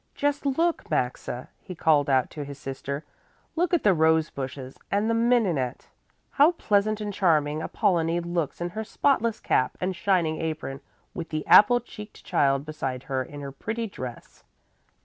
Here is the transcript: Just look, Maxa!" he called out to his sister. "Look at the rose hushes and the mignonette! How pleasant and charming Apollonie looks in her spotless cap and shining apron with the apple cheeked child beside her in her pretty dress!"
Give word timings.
Just 0.15 0.47
look, 0.47 0.89
Maxa!" 0.89 1.49
he 1.59 1.75
called 1.75 2.09
out 2.09 2.31
to 2.31 2.43
his 2.43 2.57
sister. 2.57 3.03
"Look 3.55 3.71
at 3.71 3.83
the 3.83 3.93
rose 3.93 4.31
hushes 4.35 4.79
and 4.89 5.07
the 5.07 5.13
mignonette! 5.13 5.89
How 6.31 6.53
pleasant 6.53 6.99
and 7.01 7.13
charming 7.13 7.61
Apollonie 7.61 8.19
looks 8.19 8.59
in 8.61 8.71
her 8.71 8.83
spotless 8.83 9.39
cap 9.39 9.77
and 9.79 9.95
shining 9.95 10.41
apron 10.41 10.81
with 11.13 11.29
the 11.29 11.45
apple 11.45 11.79
cheeked 11.79 12.23
child 12.25 12.65
beside 12.65 13.03
her 13.03 13.21
in 13.23 13.41
her 13.41 13.51
pretty 13.51 13.85
dress!" 13.85 14.43